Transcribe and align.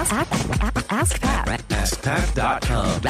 Ask, 0.00 0.14
ask, 0.14 0.92
ask 0.92 1.20
Pat. 1.20 1.46
AskPat.com. 1.68 3.00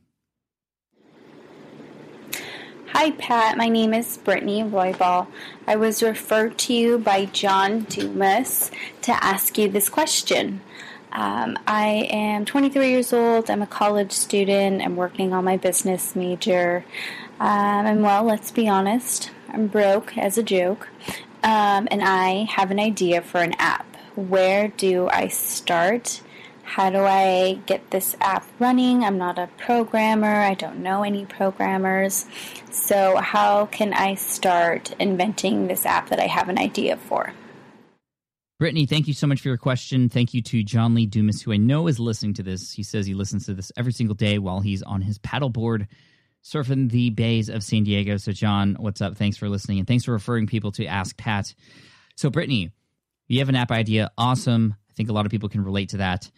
Hi, 2.93 3.09
Pat. 3.09 3.57
My 3.57 3.69
name 3.69 3.93
is 3.93 4.17
Brittany 4.17 4.61
Roybal. 4.63 5.27
I 5.65 5.75
was 5.75 6.03
referred 6.03 6.59
to 6.59 6.73
you 6.73 6.99
by 6.99 7.25
John 7.25 7.81
Dumas 7.89 8.69
to 9.01 9.11
ask 9.11 9.57
you 9.57 9.67
this 9.67 9.89
question. 9.89 10.61
Um, 11.13 11.59
I 11.67 12.07
am 12.09 12.43
23 12.43 12.89
years 12.89 13.13
old. 13.13 13.49
I'm 13.49 13.61
a 13.61 13.67
college 13.67 14.11
student. 14.11 14.81
I'm 14.81 14.95
working 14.95 15.31
on 15.31 15.45
my 15.45 15.57
business 15.57 16.15
major. 16.15 16.83
Um, 17.39 17.85
and 17.85 18.03
well, 18.03 18.23
let's 18.23 18.49
be 18.49 18.67
honest, 18.67 19.29
I'm 19.49 19.67
broke 19.67 20.17
as 20.17 20.39
a 20.39 20.43
joke. 20.43 20.89
Um, 21.43 21.87
and 21.91 22.01
I 22.01 22.45
have 22.45 22.71
an 22.71 22.79
idea 22.79 23.21
for 23.21 23.41
an 23.41 23.53
app. 23.59 23.95
Where 24.15 24.69
do 24.69 25.07
I 25.09 25.27
start? 25.27 26.21
How 26.63 26.89
do 26.89 26.99
I 26.99 27.59
get 27.67 27.91
this 27.91 28.15
app 28.19 28.47
running? 28.57 29.03
I'm 29.03 29.19
not 29.19 29.37
a 29.37 29.49
programmer. 29.57 30.41
I 30.41 30.55
don't 30.55 30.79
know 30.79 31.03
any 31.03 31.25
programmers. 31.25 32.25
So, 32.71 33.17
how 33.17 33.67
can 33.67 33.93
I 33.93 34.15
start 34.15 34.95
inventing 34.97 35.67
this 35.67 35.85
app 35.85 36.09
that 36.09 36.19
I 36.19 36.27
have 36.27 36.49
an 36.49 36.57
idea 36.57 36.97
for? 36.97 37.33
Brittany, 38.59 38.85
thank 38.85 39.07
you 39.07 39.13
so 39.13 39.27
much 39.27 39.41
for 39.41 39.47
your 39.47 39.57
question. 39.57 40.09
Thank 40.09 40.33
you 40.33 40.41
to 40.43 40.63
John 40.63 40.93
Lee 40.93 41.05
Dumas, 41.05 41.41
who 41.41 41.51
I 41.51 41.57
know 41.57 41.87
is 41.87 41.99
listening 41.99 42.35
to 42.35 42.43
this. 42.43 42.71
He 42.71 42.83
says 42.83 43.05
he 43.05 43.13
listens 43.13 43.45
to 43.47 43.53
this 43.53 43.71
every 43.75 43.93
single 43.93 44.15
day 44.15 44.37
while 44.37 44.59
he's 44.59 44.83
on 44.83 45.01
his 45.01 45.19
paddleboard 45.19 45.87
surfing 46.43 46.91
the 46.91 47.09
bays 47.09 47.49
of 47.49 47.63
San 47.63 47.83
Diego. 47.83 48.17
So, 48.17 48.31
John, 48.31 48.75
what's 48.79 49.01
up? 49.01 49.17
Thanks 49.17 49.37
for 49.37 49.49
listening 49.49 49.79
and 49.79 49.87
thanks 49.87 50.05
for 50.05 50.11
referring 50.11 50.47
people 50.47 50.71
to 50.73 50.85
Ask 50.85 51.17
Pat. 51.17 51.53
So, 52.15 52.29
Brittany, 52.29 52.71
you 53.27 53.39
have 53.39 53.49
an 53.49 53.55
app 53.55 53.71
idea. 53.71 54.11
Awesome. 54.17 54.75
I 54.89 54.93
think 54.93 55.09
a 55.09 55.13
lot 55.13 55.25
of 55.25 55.31
people 55.31 55.49
can 55.49 55.63
relate 55.63 55.89
to 55.89 55.97
that. 55.97 56.29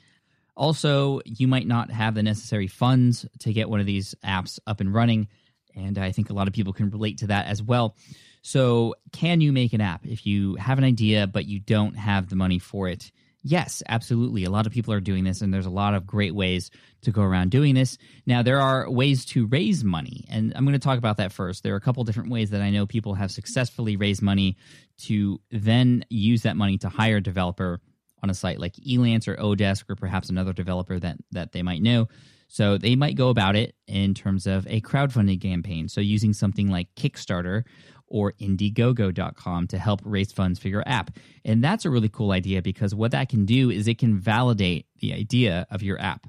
Also, 0.56 1.20
you 1.26 1.48
might 1.48 1.68
not 1.68 1.92
have 1.92 2.16
the 2.16 2.24
necessary 2.24 2.68
funds 2.68 3.26
to 3.40 3.52
get 3.52 3.70
one 3.70 3.80
of 3.80 3.86
these 3.86 4.16
apps 4.24 4.60
up 4.66 4.80
and 4.80 4.94
running. 4.94 5.28
And 5.76 5.98
I 5.98 6.12
think 6.12 6.30
a 6.30 6.34
lot 6.34 6.48
of 6.48 6.54
people 6.54 6.72
can 6.72 6.90
relate 6.90 7.18
to 7.18 7.28
that 7.28 7.48
as 7.48 7.62
well. 7.62 7.98
So, 8.46 8.94
can 9.12 9.42
you 9.42 9.52
make 9.52 9.74
an 9.74 9.82
app 9.82 10.06
if 10.06 10.28
you 10.28 10.54
have 10.58 10.78
an 10.78 10.84
idea 10.84 11.26
but 11.26 11.48
you 11.48 11.60
don't 11.60 11.96
have 11.96 12.30
the 12.30 12.36
money 12.36 12.60
for 12.60 12.88
it? 12.88 13.12
Yes, 13.42 13.82
absolutely. 13.90 14.44
A 14.44 14.52
lot 14.52 14.68
of 14.68 14.72
people 14.72 14.94
are 14.94 15.00
doing 15.00 15.24
this, 15.24 15.42
and 15.42 15.52
there's 15.52 15.66
a 15.66 15.72
lot 15.72 15.96
of 15.96 16.06
great 16.06 16.36
ways 16.36 16.70
to 17.02 17.12
go 17.12 17.24
around 17.24 17.50
doing 17.50 17.74
this. 17.74 17.98
Now, 18.28 18.44
there 18.44 18.62
are 18.62 18.88
ways 18.88 19.26
to 19.26 19.48
raise 19.48 19.84
money, 19.84 20.26
and 20.30 20.54
I'm 20.56 20.64
going 20.64 20.74
to 20.74 20.80
talk 20.80 21.00
about 21.00 21.18
that 21.18 21.32
first. 21.32 21.64
There 21.64 21.74
are 21.74 21.78
a 21.78 21.82
couple 21.82 22.04
different 22.04 22.30
ways 22.30 22.52
that 22.52 22.62
I 22.62 22.70
know 22.70 22.86
people 22.86 23.16
have 23.16 23.32
successfully 23.32 23.96
raised 23.96 24.22
money 24.22 24.58
to 25.06 25.42
then 25.50 26.06
use 26.12 26.44
that 26.44 26.56
money 26.56 26.78
to 26.78 26.90
hire 26.90 27.18
a 27.18 27.24
developer 27.24 27.82
on 28.22 28.30
a 28.30 28.36
site 28.36 28.60
like 28.60 28.76
Elance 28.76 29.28
or 29.28 29.38
Odesk 29.38 29.90
or 29.90 29.96
perhaps 29.96 30.30
another 30.30 30.54
developer 30.54 31.00
that 31.00 31.18
that 31.32 31.52
they 31.52 31.64
might 31.64 31.82
know. 31.82 32.10
So 32.48 32.78
they 32.78 32.96
might 32.96 33.16
go 33.16 33.30
about 33.30 33.56
it 33.56 33.76
in 33.88 34.14
terms 34.14 34.48
of 34.48 34.68
a 34.68 34.82
crowdfunding 34.82 35.42
campaign. 35.42 35.90
So 35.90 36.02
using 36.02 36.34
something 36.34 36.70
like 36.70 36.94
Kickstarter 36.96 37.64
or 38.08 38.34
Indiegogo.com 38.34 39.68
to 39.68 39.78
help 39.78 40.02
raise 40.04 40.32
funds 40.32 40.60
for 40.60 40.68
your 40.68 40.84
app. 40.88 41.12
And 41.44 41.64
that's 41.64 41.86
a 41.86 41.90
really 41.90 42.10
cool 42.10 42.32
idea 42.32 42.62
because 42.62 42.94
what 42.94 43.12
that 43.12 43.30
can 43.30 43.46
do 43.46 43.70
is 43.70 43.88
it 43.88 43.98
can 43.98 44.20
validate 44.20 44.86
the 45.00 45.14
idea 45.14 45.68
of 45.72 45.82
your 45.82 46.00
app. 46.00 46.28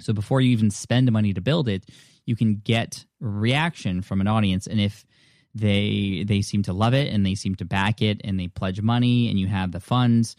So 0.00 0.12
before 0.12 0.40
you 0.40 0.50
even 0.50 0.70
spend 0.70 1.10
money 1.12 1.32
to 1.34 1.40
build 1.40 1.68
it, 1.68 1.84
you 2.24 2.36
can 2.36 2.56
get 2.56 3.04
reaction 3.20 4.02
from 4.02 4.20
an 4.20 4.26
audience 4.26 4.66
and 4.66 4.80
if 4.80 5.04
they 5.54 6.24
they 6.28 6.42
seem 6.42 6.62
to 6.62 6.72
love 6.72 6.94
it 6.94 7.12
and 7.12 7.24
they 7.24 7.34
seem 7.34 7.54
to 7.56 7.64
back 7.64 8.02
it 8.02 8.20
and 8.22 8.38
they 8.38 8.48
pledge 8.48 8.82
money 8.82 9.30
and 9.30 9.40
you 9.40 9.46
have 9.46 9.72
the 9.72 9.80
funds 9.80 10.36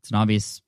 it's 0.00 0.10
an 0.10 0.16
obvious 0.16 0.60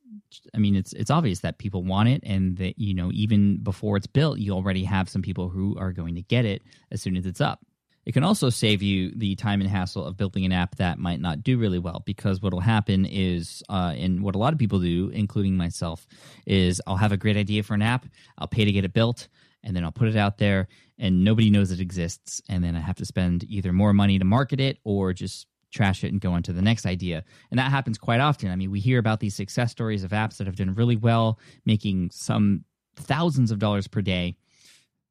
I 0.54 0.58
mean, 0.58 0.76
it's 0.76 0.92
it's 0.92 1.10
obvious 1.10 1.40
that 1.40 1.58
people 1.58 1.82
want 1.82 2.08
it, 2.08 2.22
and 2.24 2.56
that 2.58 2.78
you 2.78 2.94
know 2.94 3.10
even 3.12 3.58
before 3.62 3.96
it's 3.96 4.06
built, 4.06 4.38
you 4.38 4.52
already 4.52 4.84
have 4.84 5.08
some 5.08 5.22
people 5.22 5.48
who 5.48 5.76
are 5.78 5.92
going 5.92 6.14
to 6.16 6.22
get 6.22 6.44
it 6.44 6.62
as 6.90 7.02
soon 7.02 7.16
as 7.16 7.26
it's 7.26 7.40
up. 7.40 7.60
It 8.10 8.12
can 8.12 8.24
also 8.24 8.50
save 8.50 8.82
you 8.82 9.12
the 9.14 9.36
time 9.36 9.60
and 9.60 9.70
hassle 9.70 10.04
of 10.04 10.16
building 10.16 10.44
an 10.44 10.50
app 10.50 10.74
that 10.78 10.98
might 10.98 11.20
not 11.20 11.44
do 11.44 11.56
really 11.56 11.78
well, 11.78 12.02
because 12.04 12.42
what 12.42 12.52
will 12.52 12.58
happen 12.58 13.06
is, 13.06 13.62
uh, 13.68 13.94
and 13.96 14.24
what 14.24 14.34
a 14.34 14.38
lot 14.38 14.52
of 14.52 14.58
people 14.58 14.80
do, 14.80 15.10
including 15.10 15.56
myself, 15.56 16.08
is 16.44 16.82
I'll 16.88 16.96
have 16.96 17.12
a 17.12 17.16
great 17.16 17.36
idea 17.36 17.62
for 17.62 17.74
an 17.74 17.82
app, 17.82 18.06
I'll 18.36 18.48
pay 18.48 18.64
to 18.64 18.72
get 18.72 18.84
it 18.84 18.92
built, 18.92 19.28
and 19.62 19.76
then 19.76 19.84
I'll 19.84 19.92
put 19.92 20.08
it 20.08 20.16
out 20.16 20.38
there, 20.38 20.66
and 20.98 21.22
nobody 21.22 21.50
knows 21.50 21.70
it 21.70 21.78
exists, 21.78 22.42
and 22.48 22.64
then 22.64 22.74
I 22.74 22.80
have 22.80 22.96
to 22.96 23.04
spend 23.04 23.44
either 23.44 23.72
more 23.72 23.92
money 23.92 24.18
to 24.18 24.24
market 24.24 24.58
it 24.58 24.78
or 24.82 25.12
just 25.12 25.46
trash 25.70 26.02
it 26.02 26.10
and 26.10 26.20
go 26.20 26.32
on 26.32 26.42
to 26.42 26.52
the 26.52 26.62
next 26.62 26.86
idea. 26.86 27.22
And 27.52 27.60
that 27.60 27.70
happens 27.70 27.96
quite 27.96 28.18
often. 28.18 28.50
I 28.50 28.56
mean, 28.56 28.72
we 28.72 28.80
hear 28.80 28.98
about 28.98 29.20
these 29.20 29.36
success 29.36 29.70
stories 29.70 30.02
of 30.02 30.10
apps 30.10 30.38
that 30.38 30.48
have 30.48 30.56
done 30.56 30.74
really 30.74 30.96
well, 30.96 31.38
making 31.64 32.10
some 32.10 32.64
thousands 32.96 33.52
of 33.52 33.60
dollars 33.60 33.86
per 33.86 34.00
day, 34.00 34.34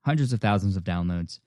hundreds 0.01 0.33
of 0.33 0.41
thousands 0.41 0.75
of 0.75 0.83
downloads. 0.83 1.39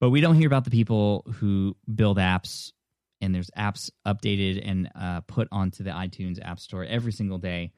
But 0.00 0.10
we 0.10 0.20
don't 0.20 0.36
hear 0.36 0.46
about 0.46 0.64
the 0.64 0.70
people 0.70 1.24
who 1.34 1.76
build 1.92 2.18
apps 2.18 2.72
and 3.20 3.34
there's 3.34 3.50
apps 3.50 3.90
updated 4.06 4.62
and 4.64 4.90
uh, 4.94 5.20
put 5.22 5.48
onto 5.50 5.82
the 5.82 5.90
iTunes 5.90 6.38
App 6.44 6.60
Store 6.60 6.84
every 6.84 7.12
single 7.12 7.38
day 7.38 7.72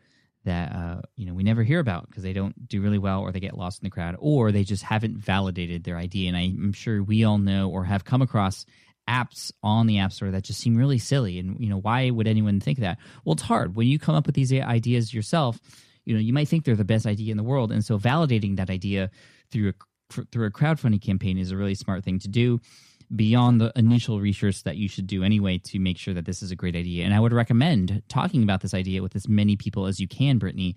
that 0.44 0.72
uh, 0.72 1.00
you 1.16 1.26
know 1.26 1.34
we 1.34 1.42
never 1.42 1.62
hear 1.62 1.80
about 1.80 2.09
because 2.09 2.22
they 2.22 2.32
don't 2.32 2.69
do 2.69 2.80
really 2.80 2.98
well 2.98 3.20
or 3.20 3.32
they 3.32 3.41
get 3.41 3.56
lost 3.56 3.82
in 3.82 3.86
the 3.86 3.91
crowd 3.91 4.16
or 4.19 4.53
they 4.53 4.64
just 4.64 4.82
haven't 4.82 5.19
validated 5.19 5.84
their 5.84 5.97
idea. 5.97 6.28
And 6.28 6.36
I'm 6.36 6.72
sure 6.72 7.03
we 7.03 7.25
all 7.25 7.38
know 7.38 7.70
or 7.70 7.84
have 7.84 8.04
come 8.04 8.22
across 8.22 8.64
apps 9.09 9.50
on 9.62 9.86
the 9.86 9.98
app 9.98 10.12
store 10.12 10.30
that 10.30 10.44
just 10.44 10.60
seem 10.60 10.76
really 10.76 10.98
silly. 10.98 11.38
And 11.38 11.59
you 11.59 11.69
know 11.69 11.78
why 11.78 12.10
would 12.10 12.26
anyone 12.26 12.60
think 12.60 12.78
that? 12.80 12.98
Well 13.25 13.34
it's 13.34 13.42
hard. 13.42 13.76
When 13.76 13.86
you 13.86 13.98
come 13.98 14.14
up 14.14 14.26
with 14.26 14.34
these 14.34 14.53
ideas 14.53 15.12
yourself 15.12 15.60
you 16.06 16.14
know 16.14 16.20
you 16.20 16.32
might 16.32 16.48
think 16.48 16.64
they're 16.64 16.76
the 16.76 16.84
best 16.84 17.06
idea 17.06 17.30
in 17.30 17.36
the 17.36 17.42
world. 17.42 17.70
And 17.72 17.84
so 17.84 17.98
validating 17.98 18.56
that 18.56 18.70
idea 18.70 19.10
through 19.50 19.70
a 19.70 19.75
through 20.12 20.47
a 20.47 20.50
crowdfunding 20.50 21.03
campaign 21.03 21.38
is 21.38 21.50
a 21.50 21.56
really 21.56 21.75
smart 21.75 22.04
thing 22.04 22.19
to 22.19 22.28
do 22.28 22.60
beyond 23.15 23.60
the 23.60 23.72
initial 23.75 24.21
research 24.21 24.62
that 24.62 24.76
you 24.76 24.89
should 24.89 25.07
do 25.07 25.24
anyway 25.24 25.59
to 25.59 25.80
make 25.80 25.98
sure 25.98 26.15
that 26.15 26.24
this 26.24 26.42
is 26.42 26.53
a 26.53 26.57
great 26.57 26.77
idea 26.77 27.04
and 27.04 27.12
i 27.12 27.18
would 27.18 27.33
recommend 27.33 28.03
talking 28.09 28.42
about 28.42 28.60
this 28.60 28.74
idea 28.74 29.03
with 29.03 29.16
as 29.16 29.28
many 29.28 29.57
people 29.57 29.86
as 29.86 29.98
you 29.98 30.07
can 30.07 30.39
brittany 30.39 30.77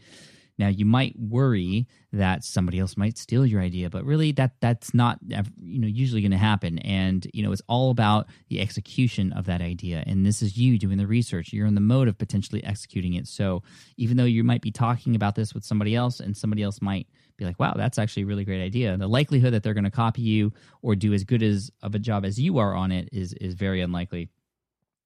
now 0.57 0.67
you 0.67 0.85
might 0.85 1.17
worry 1.19 1.87
that 2.11 2.43
somebody 2.43 2.77
else 2.79 2.95
might 2.95 3.17
steal 3.17 3.45
your 3.45 3.61
idea, 3.61 3.89
but 3.89 4.05
really 4.05 4.31
that 4.33 4.51
that's 4.61 4.93
not 4.93 5.17
you 5.23 5.79
know 5.79 5.87
usually 5.87 6.21
going 6.21 6.31
to 6.31 6.37
happen. 6.37 6.77
And 6.79 7.25
you 7.33 7.43
know 7.43 7.51
it's 7.51 7.61
all 7.67 7.89
about 7.89 8.27
the 8.49 8.61
execution 8.61 9.33
of 9.33 9.45
that 9.45 9.61
idea. 9.61 10.03
And 10.05 10.25
this 10.25 10.41
is 10.41 10.57
you 10.57 10.77
doing 10.77 10.97
the 10.97 11.07
research. 11.07 11.51
You're 11.53 11.67
in 11.67 11.75
the 11.75 11.81
mode 11.81 12.07
of 12.07 12.17
potentially 12.17 12.63
executing 12.63 13.13
it. 13.13 13.27
So 13.27 13.63
even 13.97 14.17
though 14.17 14.25
you 14.25 14.43
might 14.43 14.61
be 14.61 14.71
talking 14.71 15.15
about 15.15 15.35
this 15.35 15.53
with 15.53 15.63
somebody 15.63 15.95
else, 15.95 16.19
and 16.19 16.37
somebody 16.37 16.61
else 16.61 16.81
might 16.81 17.07
be 17.37 17.45
like, 17.45 17.59
"Wow, 17.59 17.73
that's 17.75 17.97
actually 17.97 18.23
a 18.23 18.25
really 18.27 18.45
great 18.45 18.63
idea," 18.63 18.95
the 18.97 19.07
likelihood 19.07 19.53
that 19.53 19.63
they're 19.63 19.73
going 19.73 19.83
to 19.83 19.91
copy 19.91 20.21
you 20.21 20.53
or 20.81 20.95
do 20.95 21.13
as 21.13 21.23
good 21.23 21.43
as 21.43 21.71
of 21.81 21.95
a 21.95 21.99
job 21.99 22.25
as 22.25 22.39
you 22.39 22.57
are 22.57 22.75
on 22.75 22.91
it 22.91 23.09
is 23.11 23.33
is 23.33 23.53
very 23.53 23.81
unlikely. 23.81 24.29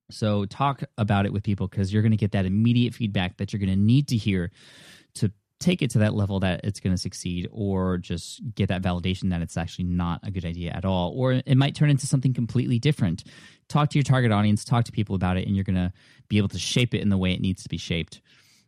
So 0.09 0.45
talk 0.45 0.83
about 0.97 1.25
it 1.25 1.33
with 1.33 1.43
people 1.43 1.67
because 1.67 1.91
you're 1.91 2.01
going 2.01 2.11
to 2.11 2.17
get 2.17 2.31
that 2.31 2.45
immediate 2.45 2.93
feedback 2.93 3.37
that 3.37 3.51
you're 3.51 3.59
going 3.59 3.69
to 3.69 3.75
need 3.75 4.07
to 4.09 4.17
hear 4.17 4.51
to 5.15 5.31
take 5.59 5.81
it 5.81 5.89
to 5.91 5.99
that 5.99 6.13
level 6.13 6.39
that 6.39 6.61
it's 6.63 6.79
going 6.79 6.93
to 6.93 7.01
succeed 7.01 7.49
or 7.51 7.97
just 7.97 8.41
get 8.55 8.69
that 8.69 8.81
validation 8.81 9.31
that 9.31 9.41
it's 9.41 9.57
actually 9.57 9.85
not 9.85 10.19
a 10.23 10.31
good 10.31 10.45
idea 10.45 10.71
at 10.71 10.85
all 10.85 11.13
or 11.15 11.33
it 11.33 11.57
might 11.57 11.75
turn 11.75 11.89
into 11.89 12.07
something 12.07 12.33
completely 12.33 12.79
different. 12.79 13.23
Talk 13.67 13.89
to 13.89 13.97
your 13.97 14.03
target 14.03 14.31
audience 14.31 14.63
talk 14.63 14.85
to 14.85 14.91
people 14.91 15.15
about 15.15 15.35
it 15.35 15.45
and 15.47 15.55
you're 15.55 15.65
going 15.65 15.75
to 15.75 15.91
be 16.29 16.37
able 16.37 16.49
to 16.49 16.59
shape 16.59 16.93
it 16.93 17.01
in 17.01 17.09
the 17.09 17.17
way 17.17 17.33
it 17.33 17.41
needs 17.41 17.63
to 17.63 17.69
be 17.69 17.77
shaped 17.77 18.21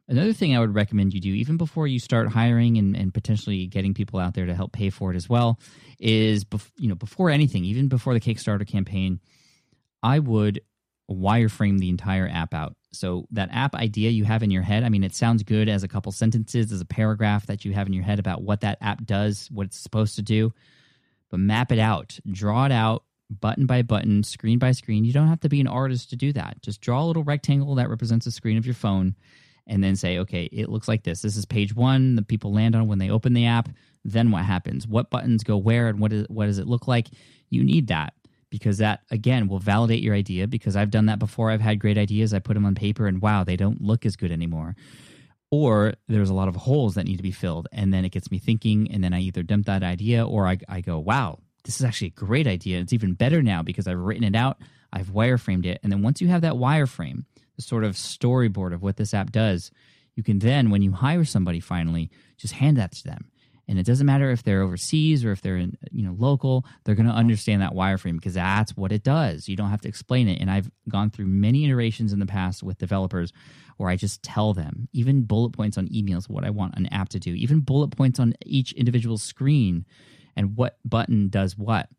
another 0.10 0.34
thing 0.34 0.56
i 0.56 0.60
would 0.60 0.76
recommend 0.76 1.14
you 1.14 1.22
do 1.22 1.30
even 1.30 1.56
before 1.56 1.88
you 1.88 2.00
start 2.00 2.28
hiring 2.28 2.78
and, 2.78 2.96
and 2.98 3.14
potentially 3.14 3.66
getting 3.68 3.94
people 3.94 4.20
out 4.20 4.34
there 4.34 4.46
to 4.46 4.56
help 4.56 4.74
pay 4.74 4.90
for 4.90 5.12
it 5.12 5.16
as 5.16 5.30
well 5.30 5.60
is 6.00 6.44
bef- 6.44 6.72
you 6.78 6.90
know 6.90 6.96
before 6.96 7.30
anything 7.30 7.64
even 7.64 7.88
before 7.88 8.14
the 8.14 8.20
kickstarter 8.20 8.68
campaign 8.68 9.20
i 10.04 10.20
would 10.20 10.62
wireframe 11.10 11.80
the 11.80 11.90
entire 11.90 12.28
app 12.28 12.54
out 12.54 12.76
so 12.92 13.28
that 13.32 13.50
app 13.52 13.76
idea 13.76 14.10
you 14.10 14.24
have 14.26 14.42
in 14.44 14.52
your 14.52 14.64
head, 14.64 14.84
I 14.84 14.90
mean, 14.90 15.04
it 15.04 15.14
sounds 15.14 15.44
good 15.44 15.70
as 15.70 15.84
a 15.84 15.88
couple 15.88 16.12
sentences, 16.12 16.72
as 16.72 16.82
a 16.82 16.86
paragraph 16.86 17.46
that 17.48 17.66
you 17.66 17.74
have 17.74 17.88
in 17.88 17.94
your 17.94 18.04
head 18.04 18.20
about 18.20 18.42
what 18.42 18.62
that 18.62 18.78
app 18.82 19.06
does, 19.06 19.48
what 19.52 19.68
it's 19.68 19.80
supposed 19.80 20.16
to 20.16 20.22
do. 20.22 20.54
But 21.30 21.40
map 21.40 21.72
it 21.72 21.80
out, 21.80 22.20
draw 22.30 22.66
it 22.66 22.72
out 22.72 23.04
button 23.30 23.68
by 23.68 23.84
button, 23.84 24.24
screen 24.24 24.58
by 24.58 24.72
screen. 24.72 25.06
You 25.06 25.14
don't 25.14 25.28
have 25.28 25.42
to 25.42 25.50
be 25.50 25.62
an 25.62 25.68
artist 25.68 26.10
to 26.10 26.16
do 26.16 26.34
that. 26.34 26.64
Just 26.64 26.82
draw 26.82 27.04
a 27.04 27.06
little 27.06 27.24
rectangle 27.24 27.76
that 27.76 27.90
represents 27.90 28.26
the 28.26 28.32
screen 28.32 28.58
of 28.58 28.66
your 28.66 28.74
phone 28.74 29.16
and 29.69 29.83
then 29.83 29.95
say, 29.95 30.18
okay, 30.19 30.44
it 30.45 30.68
looks 30.68 30.88
like 30.88 31.04
this. 31.04 31.21
This 31.21 31.38
is 31.38 31.45
page 31.45 31.74
one. 31.74 32.16
The 32.16 32.24
people 32.24 32.51
land 32.51 32.75
on 32.75 32.88
when 32.88 33.00
they 33.00 33.10
open 33.10 33.33
the 33.33 33.45
app. 33.45 33.69
Then 34.04 34.31
what 34.31 34.44
happens? 34.44 34.88
What 34.88 35.10
buttons 35.10 35.44
go 35.44 35.57
where 35.57 35.88
and 35.88 36.00
what, 36.00 36.12
is, 36.12 36.25
what 36.27 36.48
does 36.48 36.57
it 36.57 36.68
look 36.68 36.88
like? 36.88 37.07
You 37.50 37.63
need 37.63 37.88
that 37.88 38.13
because 38.50 38.80
that 38.80 39.01
again 39.12 39.48
will 39.48 39.60
validate 39.60 40.01
your 40.01 40.16
idea 40.16 40.48
because 40.48 40.75
I've 40.75 40.89
done 40.89 41.06
that 41.06 41.19
before. 41.19 41.51
I've 41.51 41.62
had 41.62 41.80
great 41.80 41.98
ideas, 41.98 42.33
I 42.33 42.39
put 42.39 42.56
them 42.56 42.66
on 42.66 42.75
paper 42.75 43.07
and 43.07 43.21
wow, 43.21 43.44
they 43.44 43.56
don't 43.56 43.81
look 43.81 44.06
as 44.06 44.16
good 44.16 44.31
anymore. 44.31 44.75
Or 45.51 45.94
there's 46.07 46.30
a 46.30 46.36
lot 46.36 46.48
of 46.48 46.56
holes 46.56 46.95
that 46.95 47.06
need 47.06 47.18
to 47.18 47.24
be 47.24 47.31
filled 47.31 47.68
and 47.71 47.94
then 47.94 48.06
it 48.06 48.12
gets 48.12 48.31
me 48.31 48.39
thinking 48.39 48.92
and 48.92 49.04
then 49.04 49.13
I 49.13 49.19
either 49.19 49.44
dump 49.44 49.68
that 49.68 49.83
idea 49.83 50.25
or 50.25 50.48
I, 50.48 50.57
I 50.68 50.81
go, 50.81 50.98
wow, 51.00 51.39
this 51.63 51.80
is 51.80 51.86
actually 51.86 52.07
a 52.07 52.12
great 52.12 52.48
idea. 52.48 52.80
It's 52.80 52.94
even 52.94 53.13
better 53.13 53.44
now 53.44 53.62
because 53.62 53.88
I've 53.88 54.00
written 54.00 54.24
it 54.24 54.36
out, 54.36 54.57
I've 54.92 55.10
wireframed 55.10 55.66
it. 55.66 55.80
And 55.83 55.92
then 55.92 56.01
once 56.01 56.21
you 56.21 56.27
have 56.30 56.42
that 56.42 56.54
wireframe, 56.54 57.25
sort 57.60 57.84
of 57.84 57.96
storyboard 57.96 58.74
of 58.74 58.82
what 58.82 58.98
this 58.98 59.14
app 59.14 59.32
does, 59.32 59.72
you 60.16 60.24
can 60.24 60.40
then, 60.40 60.70
when 60.70 60.82
you 60.82 60.92
hire 60.92 61.26
somebody 61.26 61.60
finally, 61.60 62.10
just 62.38 62.56
hand 62.56 62.78
that 62.78 62.92
to 62.94 63.04
them. 63.04 63.32
And 63.68 63.78
it 63.78 63.86
doesn't 63.86 64.08
matter 64.08 64.32
if 64.32 64.42
they're 64.42 64.64
overseas 64.64 65.24
or 65.24 65.32
if 65.32 65.44
they're 65.44 65.58
in 65.58 65.78
you 65.92 66.04
know 66.04 66.16
local 66.18 66.66
they're 66.84 66.96
going 66.96 67.06
to 67.06 67.14
understand 67.14 67.62
that 67.62 67.74
wireframe 67.74 68.16
because 68.16 68.34
that's 68.34 68.76
what 68.76 68.92
it 68.92 69.04
does. 69.04 69.48
You 69.48 69.56
don't 69.56 69.70
have 69.70 69.82
to 69.82 69.88
explain 69.88 70.28
it. 70.28 70.42
And 70.42 70.50
i've 70.50 70.72
gone 70.90 71.12
through 71.12 71.28
many 71.28 71.66
iterations 71.66 72.12
in 72.12 72.18
the 72.18 72.26
past 72.26 72.64
with 72.64 72.80
developers 72.80 73.32
where 73.78 73.92
i 73.92 73.96
just 73.96 74.24
tell 74.24 74.56
them 74.56 74.88
even 74.92 75.22
bullet 75.22 75.52
points 75.52 75.78
on 75.78 75.88
emails 75.90 76.28
what 76.28 76.44
i 76.44 76.50
want 76.50 76.76
an 76.78 76.88
app 76.88 77.10
to 77.10 77.20
do 77.20 77.36
even 77.36 77.60
bullet 77.60 77.90
points 77.90 78.20
on 78.20 78.34
each 78.44 78.72
individual 78.74 79.20
screen 79.20 79.86
and 80.36 80.56
what 80.56 80.78
button 80.84 81.30
does 81.30 81.56
what 81.56 81.90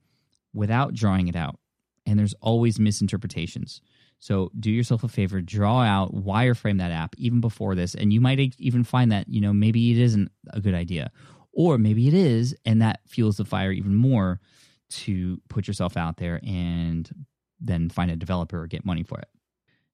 without 0.52 0.94
drawing 0.94 1.28
it 1.28 1.36
out. 1.36 1.58
And 2.06 2.18
there's 2.18 2.34
always 2.40 2.80
misinterpretations 2.80 3.80
so 4.20 4.50
do 4.60 4.70
yourself 4.70 5.02
a 5.02 5.08
favor, 5.08 5.40
draw 5.40 5.80
out, 5.80 6.14
wireframe 6.14 6.78
that 6.78 6.92
app 6.92 7.14
even 7.16 7.40
before 7.40 7.74
this, 7.74 7.94
and 7.94 8.12
you 8.12 8.20
might 8.20 8.38
even 8.58 8.84
find 8.84 9.10
that 9.10 9.28
you 9.28 9.40
know 9.40 9.52
maybe 9.52 9.90
it 9.90 9.98
isn't 9.98 10.30
a 10.50 10.60
good 10.60 10.74
idea, 10.74 11.10
or 11.52 11.78
maybe 11.78 12.06
it 12.06 12.14
is, 12.14 12.54
and 12.64 12.80
that 12.82 13.00
fuels 13.06 13.38
the 13.38 13.44
fire 13.44 13.72
even 13.72 13.94
more 13.94 14.38
to 14.90 15.40
put 15.48 15.66
yourself 15.66 15.96
out 15.96 16.18
there 16.18 16.40
and 16.44 17.10
then 17.60 17.88
find 17.88 18.10
a 18.10 18.16
developer 18.16 18.62
or 18.62 18.66
get 18.66 18.84
money 18.84 19.02
for 19.02 19.18
it. 19.18 19.28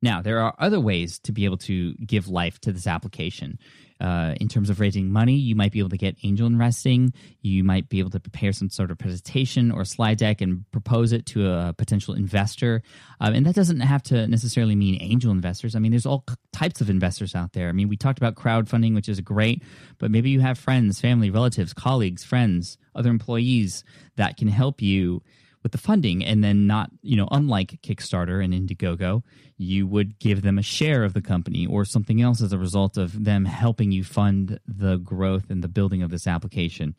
Now, 0.03 0.21
there 0.23 0.41
are 0.41 0.55
other 0.59 0.79
ways 0.79 1.19
to 1.21 1.33
be 1.33 1.45
able 1.45 1.57
to 1.59 1.95
give 1.95 2.29
life 2.29 2.61
to 2.61 2.73
this 2.73 2.87
application. 2.87 3.59
Uh, 3.99 4.35
in 4.41 4.49
terms 4.49 4.69
of 4.69 4.79
raising 4.79 5.11
money, 5.11 5.37
you 5.37 5.57
might 5.57 5.73
be 5.73 5.79
able 5.79 5.89
to 5.89 5.97
get 5.97 6.17
angel 6.23 6.47
investing. 6.47 7.15
You 7.41 7.65
might 7.65 7.89
be 7.89 7.99
able 7.99 8.11
to 8.11 8.21
prepare 8.21 8.53
some 8.53 8.69
sort 8.69 8.91
of 8.91 8.99
presentation 8.99 9.71
or 9.71 9.87
slide 9.87 10.19
deck 10.19 10.43
and 10.43 10.71
propose 10.71 11.13
it 11.13 11.25
to 11.27 11.51
a 11.51 11.73
potential 11.73 12.13
investor. 12.13 12.83
Um, 13.21 13.35
and 13.35 13.47
that 13.47 13.55
doesn't 13.55 13.81
have 13.81 14.03
to 14.05 14.27
necessarily 14.27 14.77
mean 14.77 14.99
angel 15.01 15.31
investors. 15.33 15.75
I 15.75 15.79
mean, 15.79 15.93
there's 15.93 16.05
all 16.05 16.27
types 16.53 16.83
of 16.83 16.91
investors 16.91 17.35
out 17.35 17.55
there. 17.55 17.71
I 17.71 17.73
mean, 17.73 17.89
we 17.89 17.97
talked 17.97 18.19
about 18.19 18.35
crowdfunding, 18.35 18.95
which 18.95 19.09
is 19.09 19.19
great, 19.23 19.63
but 19.97 20.11
maybe 20.11 20.29
you 20.29 20.41
have 20.41 20.59
friends, 20.59 21.01
family, 21.01 21.31
relatives, 21.31 21.73
colleagues, 21.73 22.23
friends, 22.23 22.77
other 22.95 23.09
employees 23.09 23.83
that 24.17 24.37
can 24.37 24.49
help 24.49 24.83
you 24.83 25.23
with 25.67 25.73
the 25.73 25.79
funding 25.79 26.25
and 26.25 26.45
then 26.45 26.69
not 26.69 26.91
you 27.03 27.17
know 27.17 27.27
unlike 27.33 27.81
kickstarter 27.83 28.41
and 28.45 28.55
indiegogo 28.55 29.21
you 29.59 29.85
would 29.85 30.17
give 30.21 30.43
them 30.43 30.59
a 30.59 30.63
share 30.63 31.03
of 31.03 31.13
the 31.13 31.21
company 31.21 31.67
or 31.67 31.85
something 31.85 32.23
else 32.23 32.41
as 32.41 32.53
a 32.53 32.59
result 32.59 32.97
of 32.97 33.25
them 33.25 33.45
helping 33.45 33.91
you 33.91 34.05
fund 34.05 34.61
the 34.69 34.97
growth 34.99 35.51
and 35.51 35.65
the 35.65 35.69
building 35.69 36.05
of 36.05 36.11
this 36.11 36.29
application. 36.29 36.95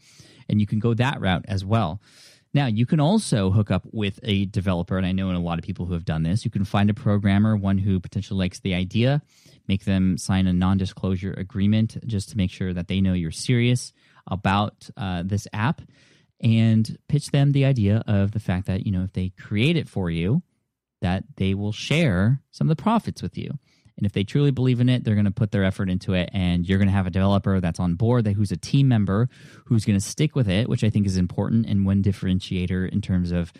And 0.49 0.59
you 0.59 0.67
can 0.67 0.79
go 0.79 0.93
that 0.95 1.21
route 1.21 1.45
as 1.47 1.63
well. 1.63 2.01
Now 2.53 2.65
you 2.65 2.85
can 2.85 2.99
also 2.99 3.51
hook 3.51 3.71
up 3.71 3.83
with 3.93 4.19
a 4.23 4.45
developer 4.47 4.97
and 4.97 5.05
i 5.05 5.13
know 5.13 5.29
in 5.29 5.37
a 5.37 5.39
lot 5.39 5.59
of 5.59 5.63
people 5.63 5.85
who 5.85 5.93
have 5.93 6.03
done 6.03 6.23
this. 6.23 6.43
You 6.43 6.51
can 6.51 6.65
find 6.65 6.89
a 6.89 6.93
programmer 6.93 7.55
one 7.55 7.77
who 7.77 8.01
potentially 8.01 8.37
likes 8.37 8.59
the 8.59 8.73
idea 8.73 9.21
make 9.69 9.85
them 9.85 10.17
sign 10.17 10.47
a 10.47 10.53
non-disclosure 10.53 11.33
agreement 11.37 11.97
just 12.05 12.29
to 12.29 12.37
make 12.37 12.51
sure 12.51 12.73
that 12.73 12.89
they 12.89 12.99
know 12.99 13.13
you're 13.13 13.31
serious 13.31 13.93
about 14.25 14.89
uh, 14.97 15.23
this 15.25 15.47
app 15.53 15.81
and 16.41 16.97
pitch 17.09 17.31
them 17.31 17.51
the 17.51 17.65
idea 17.65 18.03
of 18.07 18.31
the 18.31 18.39
fact 18.39 18.67
that 18.67 18.85
you 18.85 18.91
know 18.91 19.03
if 19.03 19.13
they 19.13 19.29
create 19.29 19.75
it 19.75 19.89
for 19.89 20.09
you 20.09 20.43
that 21.01 21.23
they 21.35 21.53
will 21.53 21.71
share 21.71 22.41
some 22.51 22.69
of 22.69 22.75
the 22.75 22.81
profits 22.81 23.21
with 23.21 23.37
you. 23.37 23.51
And 23.97 24.05
if 24.05 24.13
they 24.13 24.23
truly 24.23 24.51
believe 24.51 24.79
in 24.79 24.89
it 24.89 25.03
they're 25.03 25.15
going 25.15 25.25
to 25.25 25.31
put 25.31 25.51
their 25.51 25.63
effort 25.63 25.89
into 25.89 26.13
it 26.13 26.29
and 26.31 26.67
you're 26.67 26.77
going 26.77 26.87
to 26.87 26.93
have 26.93 27.07
a 27.07 27.11
developer 27.11 27.59
that's 27.59 27.79
on 27.79 27.95
board 27.95 28.25
that 28.25 28.33
who's 28.33 28.51
a 28.51 28.57
team 28.57 28.87
member 28.87 29.27
who's 29.65 29.85
going 29.85 29.99
to 29.99 30.05
stick 30.05 30.35
with 30.35 30.47
it 30.47 30.69
which 30.69 30.83
i 30.83 30.89
think 30.91 31.07
is 31.07 31.17
important 31.17 31.65
and 31.65 31.83
one 31.83 32.03
differentiator 32.03 32.87
in 32.87 33.01
terms 33.01 33.31
of 33.31 33.51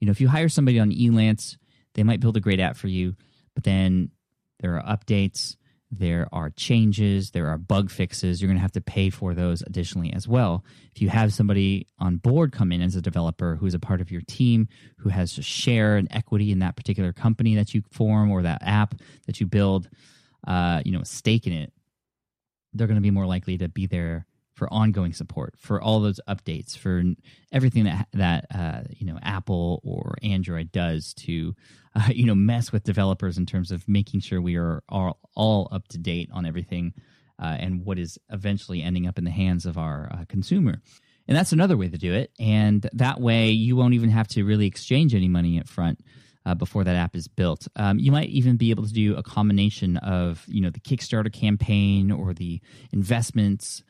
you 0.00 0.06
know 0.06 0.10
if 0.10 0.18
you 0.18 0.28
hire 0.28 0.48
somebody 0.48 0.80
on 0.80 0.90
elance 0.90 1.58
they 1.92 2.02
might 2.02 2.20
build 2.20 2.38
a 2.38 2.40
great 2.40 2.58
app 2.58 2.74
for 2.74 2.88
you 2.88 3.14
but 3.54 3.64
then 3.64 4.10
there 4.60 4.80
are 4.80 4.96
updates 4.96 5.56
there 5.94 6.26
are 6.32 6.48
changes, 6.48 7.32
there 7.32 7.48
are 7.48 7.58
bug 7.58 7.90
fixes. 7.90 8.40
You're 8.40 8.48
going 8.48 8.56
to 8.56 8.62
have 8.62 8.72
to 8.72 8.80
pay 8.80 9.10
for 9.10 9.34
those 9.34 9.60
additionally 9.60 10.10
as 10.14 10.26
well. 10.26 10.64
If 10.94 11.02
you 11.02 11.10
have 11.10 11.34
somebody 11.34 11.86
on 11.98 12.16
board 12.16 12.50
come 12.50 12.72
in 12.72 12.80
as 12.80 12.96
a 12.96 13.02
developer 13.02 13.56
who's 13.56 13.74
a 13.74 13.78
part 13.78 14.00
of 14.00 14.10
your 14.10 14.22
team, 14.22 14.68
who 14.96 15.10
has 15.10 15.36
a 15.36 15.42
share 15.42 15.96
and 15.96 16.08
equity 16.10 16.50
in 16.50 16.60
that 16.60 16.76
particular 16.76 17.12
company 17.12 17.54
that 17.56 17.74
you 17.74 17.82
form 17.90 18.30
or 18.30 18.40
that 18.42 18.62
app 18.62 18.94
that 19.26 19.38
you 19.38 19.46
build, 19.46 19.90
uh, 20.46 20.80
you 20.82 20.92
know, 20.92 21.00
a 21.00 21.04
stake 21.04 21.46
in 21.46 21.52
it, 21.52 21.74
they're 22.72 22.86
going 22.86 22.96
to 22.96 23.02
be 23.02 23.10
more 23.10 23.26
likely 23.26 23.58
to 23.58 23.68
be 23.68 23.86
there 23.86 24.26
for 24.62 24.72
ongoing 24.72 25.12
support, 25.12 25.54
for 25.58 25.82
all 25.82 25.98
those 25.98 26.20
updates, 26.28 26.78
for 26.78 27.02
everything 27.50 27.82
that 27.82 28.06
that 28.12 28.46
uh, 28.54 28.82
you 28.90 29.04
know 29.04 29.18
Apple 29.20 29.80
or 29.82 30.14
Android 30.22 30.70
does 30.70 31.14
to 31.14 31.56
uh, 31.96 32.08
you 32.14 32.26
know 32.26 32.34
mess 32.36 32.70
with 32.70 32.84
developers 32.84 33.38
in 33.38 33.44
terms 33.44 33.72
of 33.72 33.88
making 33.88 34.20
sure 34.20 34.40
we 34.40 34.54
are 34.54 34.84
all, 34.88 35.18
all 35.34 35.68
up 35.72 35.88
to 35.88 35.98
date 35.98 36.30
on 36.32 36.46
everything 36.46 36.94
uh, 37.40 37.56
and 37.58 37.84
what 37.84 37.98
is 37.98 38.20
eventually 38.30 38.84
ending 38.84 39.08
up 39.08 39.18
in 39.18 39.24
the 39.24 39.32
hands 39.32 39.66
of 39.66 39.76
our 39.76 40.12
uh, 40.12 40.24
consumer. 40.28 40.80
And 41.26 41.36
that's 41.36 41.50
another 41.50 41.76
way 41.76 41.88
to 41.88 41.98
do 41.98 42.14
it. 42.14 42.30
And 42.38 42.88
that 42.92 43.20
way, 43.20 43.50
you 43.50 43.74
won't 43.74 43.94
even 43.94 44.10
have 44.10 44.28
to 44.28 44.44
really 44.44 44.66
exchange 44.66 45.12
any 45.12 45.28
money 45.28 45.58
up 45.58 45.66
front. 45.68 45.98
Uh, 46.44 46.56
before 46.56 46.82
that 46.82 46.96
app 46.96 47.14
is 47.14 47.28
built. 47.28 47.68
Um, 47.76 48.00
you 48.00 48.10
might 48.10 48.28
even 48.30 48.56
be 48.56 48.70
able 48.70 48.84
to 48.84 48.92
do 48.92 49.14
a 49.14 49.22
combination 49.22 49.96
of 49.98 50.44
you 50.48 50.60
know 50.60 50.70
the 50.70 50.80
Kickstarter 50.80 51.32
campaign 51.32 52.10
or 52.10 52.34
the 52.34 52.60
investments 52.90 53.84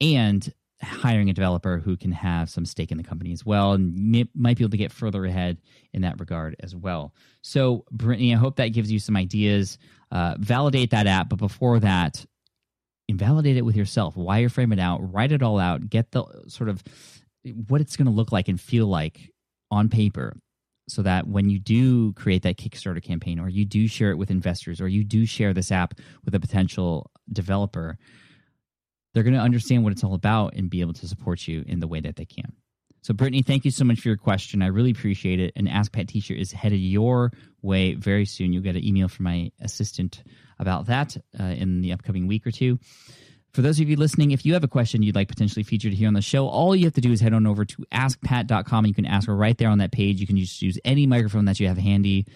and 0.00 0.52
hiring 0.82 1.30
a 1.30 1.32
developer 1.32 1.78
who 1.78 1.96
can 1.96 2.12
have 2.12 2.50
some 2.50 2.66
stake 2.66 2.92
in 2.92 2.98
the 2.98 3.04
company 3.04 3.32
as 3.32 3.46
well 3.46 3.72
and 3.72 3.94
may, 3.94 4.28
might 4.34 4.58
be 4.58 4.64
able 4.64 4.70
to 4.70 4.76
get 4.76 4.92
further 4.92 5.24
ahead 5.24 5.58
in 5.94 6.02
that 6.02 6.20
regard 6.20 6.54
as 6.60 6.76
well. 6.76 7.14
So, 7.42 7.84
Brittany, 7.90 8.34
I 8.34 8.38
hope 8.38 8.56
that 8.56 8.68
gives 8.68 8.92
you 8.92 8.98
some 8.98 9.16
ideas. 9.16 9.78
Uh, 10.12 10.36
validate 10.38 10.90
that 10.90 11.06
app, 11.06 11.28
but 11.30 11.38
before 11.38 11.80
that, 11.80 12.24
invalidate 13.08 13.56
it 13.56 13.64
with 13.64 13.76
yourself. 13.76 14.14
Wireframe 14.14 14.72
it 14.72 14.78
out, 14.78 15.12
write 15.12 15.32
it 15.32 15.42
all 15.42 15.58
out, 15.58 15.88
get 15.88 16.12
the 16.12 16.24
sort 16.48 16.68
of 16.68 16.84
what 17.68 17.80
it's 17.80 17.96
going 17.96 18.06
to 18.06 18.12
look 18.12 18.32
like 18.32 18.48
and 18.48 18.60
feel 18.60 18.86
like 18.86 19.32
on 19.70 19.88
paper 19.88 20.36
so 20.88 21.02
that 21.02 21.26
when 21.26 21.50
you 21.50 21.58
do 21.58 22.12
create 22.12 22.42
that 22.42 22.56
Kickstarter 22.56 23.02
campaign 23.02 23.40
or 23.40 23.48
you 23.48 23.64
do 23.64 23.88
share 23.88 24.10
it 24.10 24.18
with 24.18 24.30
investors 24.30 24.80
or 24.80 24.88
you 24.88 25.02
do 25.02 25.26
share 25.26 25.52
this 25.52 25.72
app 25.72 25.94
with 26.24 26.34
a 26.34 26.40
potential 26.40 27.10
developer, 27.32 27.98
they're 29.16 29.22
going 29.22 29.32
to 29.32 29.40
understand 29.40 29.82
what 29.82 29.94
it's 29.94 30.04
all 30.04 30.12
about 30.12 30.52
and 30.56 30.68
be 30.68 30.82
able 30.82 30.92
to 30.92 31.08
support 31.08 31.48
you 31.48 31.64
in 31.66 31.80
the 31.80 31.86
way 31.88 32.00
that 32.00 32.16
they 32.16 32.26
can. 32.26 32.52
So, 33.00 33.14
Brittany, 33.14 33.40
thank 33.40 33.64
you 33.64 33.70
so 33.70 33.82
much 33.82 34.00
for 34.00 34.08
your 34.08 34.18
question. 34.18 34.60
I 34.60 34.66
really 34.66 34.90
appreciate 34.90 35.40
it. 35.40 35.54
And 35.56 35.70
Ask 35.70 35.90
Pat 35.90 36.08
T-shirt 36.08 36.36
is 36.36 36.52
headed 36.52 36.80
your 36.80 37.32
way 37.62 37.94
very 37.94 38.26
soon. 38.26 38.52
You'll 38.52 38.62
get 38.62 38.76
an 38.76 38.84
email 38.84 39.08
from 39.08 39.24
my 39.24 39.50
assistant 39.58 40.22
about 40.58 40.84
that 40.88 41.16
uh, 41.40 41.44
in 41.44 41.80
the 41.80 41.94
upcoming 41.94 42.26
week 42.26 42.46
or 42.46 42.50
two. 42.50 42.78
For 43.54 43.62
those 43.62 43.80
of 43.80 43.88
you 43.88 43.96
listening, 43.96 44.32
if 44.32 44.44
you 44.44 44.52
have 44.52 44.64
a 44.64 44.68
question 44.68 45.02
you'd 45.02 45.14
like 45.14 45.28
potentially 45.28 45.62
featured 45.62 45.94
here 45.94 46.08
on 46.08 46.14
the 46.14 46.20
show, 46.20 46.46
all 46.46 46.76
you 46.76 46.84
have 46.84 46.92
to 46.92 47.00
do 47.00 47.10
is 47.10 47.22
head 47.22 47.32
on 47.32 47.46
over 47.46 47.64
to 47.64 47.86
askpat.com. 47.94 48.84
And 48.84 48.88
you 48.88 48.94
can 48.94 49.06
ask 49.06 49.28
her 49.28 49.34
right 49.34 49.56
there 49.56 49.70
on 49.70 49.78
that 49.78 49.92
page. 49.92 50.20
You 50.20 50.26
can 50.26 50.36
just 50.36 50.60
use 50.60 50.78
any 50.84 51.06
microphone 51.06 51.46
that 51.46 51.58
you 51.58 51.68
have 51.68 51.78
handy 51.78 52.26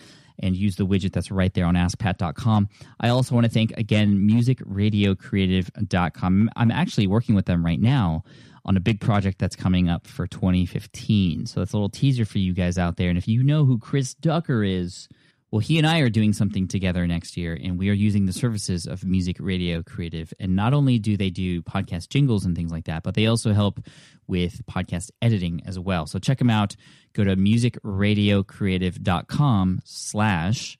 and 0.40 0.56
use 0.56 0.76
the 0.76 0.87
widget 0.87 1.12
that's 1.12 1.30
right 1.30 1.52
there 1.54 1.66
on 1.66 1.75
askpat.com. 1.75 2.68
I 3.00 3.09
also 3.09 3.35
want 3.35 3.44
to 3.44 3.50
thank 3.50 3.76
again 3.78 4.28
musicradiocreative.com. 4.28 6.50
I'm 6.56 6.70
actually 6.70 7.06
working 7.06 7.35
with 7.35 7.47
them 7.47 7.64
right 7.64 7.80
now 7.80 8.25
on 8.64 8.76
a 8.76 8.80
big 8.80 9.00
project 9.00 9.38
that's 9.38 9.56
coming 9.56 9.88
up 9.88 10.06
for 10.06 10.26
2015. 10.26 11.47
So 11.47 11.61
that's 11.61 11.73
a 11.73 11.76
little 11.76 11.88
teaser 11.88 12.25
for 12.25 12.38
you 12.38 12.52
guys 12.52 12.78
out 12.78 12.97
there. 12.97 13.09
And 13.09 13.18
if 13.18 13.26
you 13.26 13.42
know 13.42 13.64
who 13.64 13.78
Chris 13.78 14.14
Ducker 14.14 14.62
is, 14.62 15.09
well, 15.50 15.59
he 15.59 15.78
and 15.78 15.87
I 15.87 15.99
are 15.99 16.09
doing 16.09 16.33
something 16.33 16.69
together 16.69 17.04
next 17.09 17.37
year, 17.37 17.59
and 17.61 17.76
we 17.76 17.90
are 17.90 17.95
using 17.95 18.26
the 18.26 18.33
services 18.33 18.87
of 18.87 19.04
Music 19.04 19.38
Radio 19.40 19.83
Creative. 19.83 20.33
And 20.38 20.54
not 20.54 20.73
only 20.73 21.00
do 21.00 21.16
they 21.16 21.30
do 21.30 21.61
podcast 21.62 22.09
jingles 22.09 22.45
and 22.45 22.54
things 22.54 22.71
like 22.71 22.85
that, 22.85 23.02
but 23.02 23.14
they 23.14 23.26
also 23.26 23.52
help 23.52 23.80
with 24.28 24.64
podcast 24.66 25.11
editing 25.21 25.61
as 25.66 25.76
well. 25.76 26.07
So 26.07 26.21
check 26.21 26.38
them 26.38 26.50
out. 26.50 26.76
Go 27.14 27.25
to 27.25 27.35
musicradiocreative.com 27.35 29.80
slash 29.85 30.78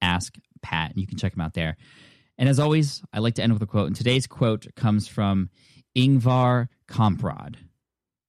ask 0.00 0.36
Pat. 0.62 0.92
And 0.92 1.00
you 1.00 1.08
can 1.08 1.18
check 1.18 1.32
them 1.32 1.40
out 1.40 1.54
there. 1.54 1.76
And 2.38 2.48
as 2.48 2.60
always, 2.60 3.02
I 3.12 3.18
like 3.18 3.34
to 3.34 3.42
end 3.42 3.52
with 3.52 3.62
a 3.62 3.66
quote. 3.66 3.88
And 3.88 3.96
today's 3.96 4.28
quote 4.28 4.68
comes 4.76 5.08
from 5.08 5.50
Ingvar 5.96 6.68
Kamprad, 6.88 7.56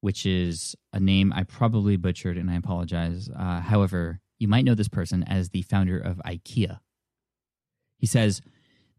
which 0.00 0.26
is 0.26 0.74
a 0.92 0.98
name 0.98 1.32
I 1.32 1.44
probably 1.44 1.96
butchered, 1.96 2.38
and 2.38 2.50
I 2.50 2.56
apologize. 2.56 3.28
Uh, 3.28 3.60
however, 3.60 4.18
you 4.38 4.48
might 4.48 4.64
know 4.64 4.74
this 4.74 4.88
person 4.88 5.22
as 5.22 5.50
the 5.50 5.62
founder 5.62 5.98
of 5.98 6.20
IKEA. 6.24 6.80
He 7.98 8.06
says, 8.06 8.42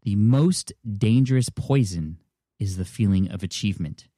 The 0.02 0.16
most 0.16 0.72
dangerous 0.96 1.48
poison 1.48 2.18
is 2.58 2.76
the 2.76 2.84
feeling 2.84 3.30
of 3.30 3.42
achievement. 3.42 4.08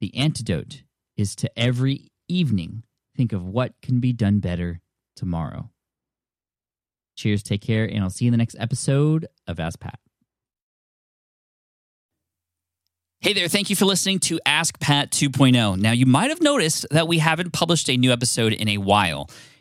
The 0.00 0.16
antidote 0.16 0.82
is 1.16 1.34
to 1.36 1.58
every 1.58 2.10
evening 2.28 2.84
think 3.16 3.32
of 3.32 3.44
what 3.44 3.74
can 3.82 4.00
be 4.00 4.12
done 4.12 4.38
better 4.38 4.80
tomorrow. 5.16 5.70
Cheers, 7.16 7.42
take 7.42 7.60
care, 7.60 7.84
and 7.84 8.02
I'll 8.02 8.10
see 8.10 8.24
you 8.24 8.28
in 8.28 8.32
the 8.32 8.38
next 8.38 8.56
episode 8.58 9.26
of 9.46 9.60
Ask 9.60 9.80
Pat. 9.80 9.98
Hey 13.20 13.34
there, 13.34 13.48
thank 13.48 13.68
you 13.68 13.76
for 13.76 13.84
listening 13.84 14.18
to 14.20 14.40
Ask 14.46 14.80
Pat 14.80 15.10
2.0. 15.10 15.78
Now, 15.78 15.92
you 15.92 16.06
might 16.06 16.30
have 16.30 16.40
noticed 16.40 16.86
that 16.90 17.06
we 17.06 17.18
haven't 17.18 17.52
published 17.52 17.90
a 17.90 17.96
new 17.98 18.12
episode 18.12 18.54
in 18.54 18.66
a 18.66 18.78
while. 18.78 19.28